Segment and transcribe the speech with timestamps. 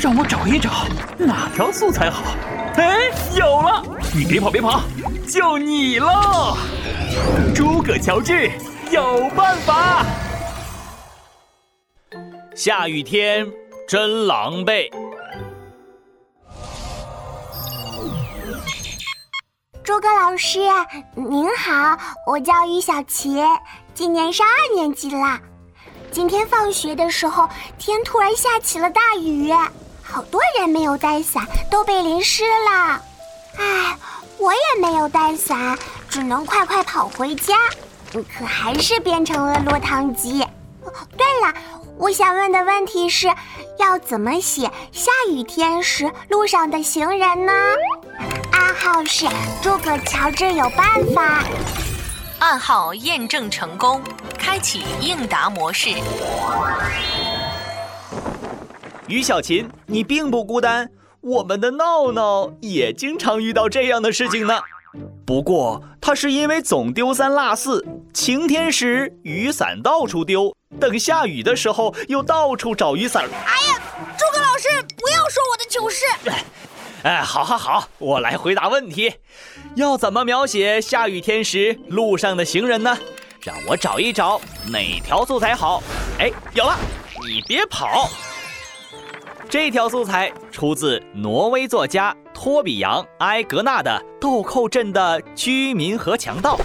[0.00, 0.86] 让我找一找
[1.18, 2.22] 哪条素材好。
[2.76, 3.82] 哎，有了！
[4.14, 4.80] 你别跑别跑，
[5.28, 6.56] 就你喽！
[7.54, 8.50] 诸葛乔治
[8.90, 10.02] 有办法。
[12.54, 13.46] 下雨天
[13.86, 14.90] 真狼狈。
[19.84, 20.60] 诸葛老师
[21.14, 23.38] 您好，我叫于小琪，
[23.92, 25.38] 今年上二年级了。
[26.10, 27.46] 今天放学的时候，
[27.76, 29.52] 天突然下起了大雨，
[30.10, 33.00] 好多人没有带伞，都被淋湿了。
[33.56, 33.96] 唉，
[34.38, 37.54] 我也没有带伞，只能快快跑回家，
[38.12, 40.44] 可还是变成了落汤鸡。
[41.16, 41.54] 对了，
[41.96, 43.28] 我想问的问题是，
[43.78, 47.52] 要怎么写下雨天时路上的行人呢？
[48.52, 49.26] 暗号是
[49.62, 51.44] 诸葛乔治有办法。
[52.40, 54.02] 暗号验证成功，
[54.38, 55.90] 开启应答模式。
[59.10, 60.88] 于小琴，你并不孤单，
[61.20, 64.60] 我们的闹闹也经常遇到这样的事情呢。
[65.26, 73.24] 不过他是因为总丢三落四，晴天时雨伞到处丢，等下雨的时候又到处找雨伞。
[73.24, 73.80] 哎呀，
[74.16, 76.04] 诸葛老师，不要说我的糗事。
[77.02, 79.12] 哎，好，好，好，我来回答问题。
[79.74, 82.96] 要怎么描写下雨天时路上的行人呢？
[83.42, 85.82] 让我找一找哪条素材好。
[86.18, 86.76] 哎，有了！
[87.26, 88.10] 你别跑。
[89.50, 96.56] 这条素材出自挪威作家托比扬·埃格纳的《豆蔻镇的居民和强盗》。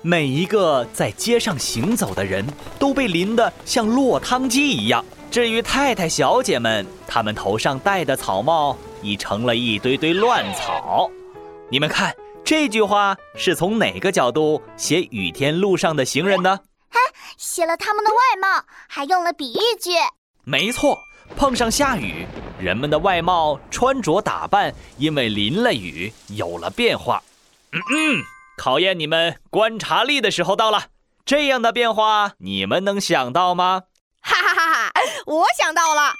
[0.00, 2.46] 每一个在街上行走的人
[2.78, 5.04] 都被淋得像落汤鸡一样。
[5.30, 8.74] 至于太太小姐们，她们头上戴的草帽。
[9.02, 11.10] 已成了一堆堆乱草，
[11.68, 16.60] 你们看这句话是从哪个角度写雨天路上的行人呢？
[16.88, 17.00] 哈，
[17.36, 19.90] 写了他们的外貌，还用了比喻句。
[20.44, 20.96] 没错，
[21.36, 22.26] 碰上下雨，
[22.58, 27.22] 人们的外貌、穿着打扮因为淋了雨有了变化。
[27.72, 28.22] 嗯嗯，
[28.56, 30.84] 考验你们观察力的时候到了。
[31.24, 33.82] 这样的变化，你们能想到吗？
[34.20, 34.92] 哈哈哈哈！
[35.26, 36.12] 我想到了。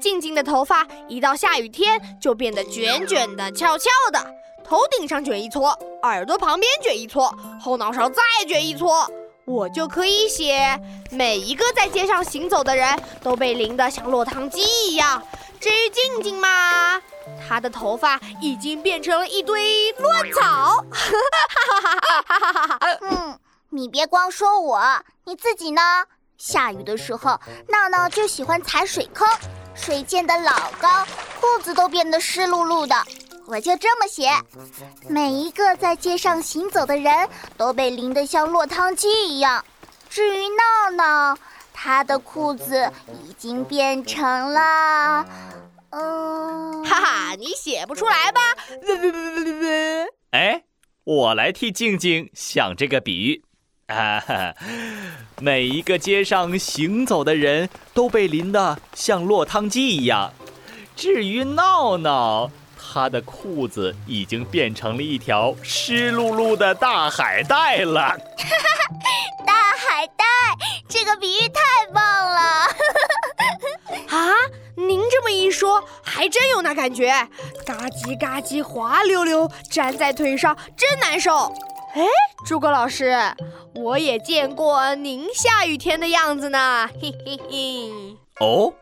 [0.00, 5.68] 静静的头发一到下雨天就变得卷卷的、翘翘的，头顶上卷一撮，
[6.02, 9.08] 耳朵旁边卷一撮，后脑勺再卷一撮，
[9.44, 10.80] 我就可以写
[11.10, 12.88] 每一个在街上行走的人
[13.22, 15.22] 都被淋得像落汤鸡一样。
[15.60, 17.00] 至于静静嘛，
[17.46, 20.84] 她的头发已经变成了一堆乱草。
[20.90, 21.12] 哈
[21.60, 23.38] 哈哈哈哈嗯，
[23.70, 24.80] 你别光说我，
[25.24, 25.80] 你自己呢？
[26.36, 27.38] 下雨的时候，
[27.68, 29.28] 闹闹就喜欢踩水坑。
[29.74, 31.06] 水溅得老高，
[31.40, 32.94] 裤子都变得湿漉漉的。
[33.52, 34.30] 我就这么写：
[35.10, 39.62] 每一个在街上行走的人都被淋得像落汤鸡一样。
[40.08, 41.38] 至于闹闹，
[41.70, 44.24] 他的裤子已经变成
[44.54, 45.26] 了……
[45.90, 48.40] 嗯，哈哈，你写不出来吧？
[50.30, 50.62] 哎，
[51.04, 53.44] 我来替静静想这个比喻。
[53.88, 54.54] 啊，
[55.42, 60.32] 每一个街上行走的人都被淋得像落汤鸡一样。
[60.96, 62.50] 至于闹闹，
[62.92, 68.14] 他的裤子已经变成了一条湿漉漉的大海带了。
[69.46, 70.24] 大海带，
[70.86, 72.38] 这个比喻太棒了！
[74.14, 74.34] 啊，
[74.76, 77.08] 您这么一说，还真有那感觉，
[77.64, 81.46] 嘎叽嘎叽滑溜溜，粘在腿上真难受。
[81.94, 82.04] 哎，
[82.44, 83.16] 诸葛老师。
[83.74, 87.90] 我也见过您下雨天的样子呢，嘿嘿嘿。
[88.38, 88.74] 哦，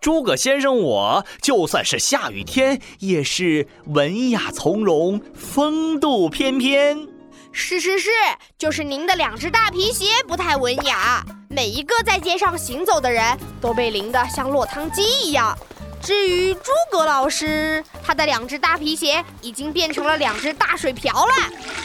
[0.00, 7.08] 诸葛先生，我就算是下雨天，也是文雅从容、风度翩翩。
[7.52, 8.10] 是是是，
[8.58, 11.24] 就是您的两只大皮鞋不太文雅。
[11.48, 15.56] 每一个在街上行走的人都被淋得像落汤鸡一样。
[16.02, 21.32] 至于诸葛老师，他的两只大皮鞋已经变成了两只大水瓢了。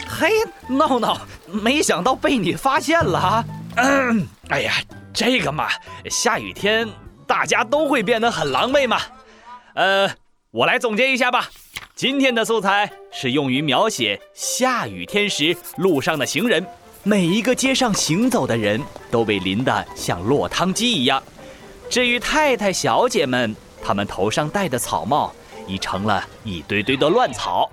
[0.08, 0.32] 嘿，
[0.68, 3.44] 闹闹，没想到被你发现了啊！
[3.76, 4.74] 嗯，哎呀，
[5.14, 5.68] 这个嘛，
[6.10, 6.86] 下雨天
[7.30, 9.00] 大家都会变得很狼狈吗。
[9.74, 10.10] 呃，
[10.50, 11.48] 我来总结一下吧。
[11.94, 16.66] 今天的素材是用于描写下雨天时路上的行人，
[17.04, 18.82] 每一个街上行走的人
[19.12, 21.22] 都被淋得像落汤鸡一样。
[21.88, 25.32] 至于太太小姐们，他们头上戴的草帽
[25.68, 27.70] 已成了一堆堆的乱草。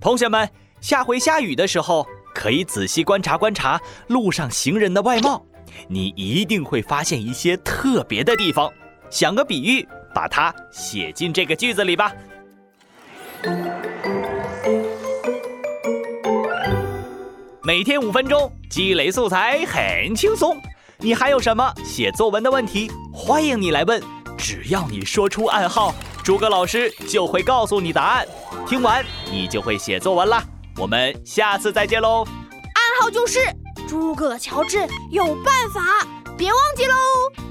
[0.00, 0.50] 同学们，
[0.80, 2.04] 下回下雨的时候，
[2.34, 5.46] 可以仔细观察观察路上行人的外貌，
[5.86, 8.68] 你一定会发现一些特别的地方。
[9.10, 12.12] 想个比喻，把它写进这个句子里吧。
[17.62, 20.56] 每天五分钟，积累素材很轻松。
[20.98, 22.90] 你还有什么写作文的问题？
[23.12, 24.02] 欢迎你来问。
[24.38, 28.26] 只要你说出暗号，诸葛老师就会告诉你答案。
[28.66, 30.42] 听完你就会写作文啦。
[30.76, 32.24] 我们下次再见喽。
[32.52, 33.40] 暗号就是
[33.88, 36.06] 诸葛乔治有办法，
[36.36, 37.45] 别忘记喽。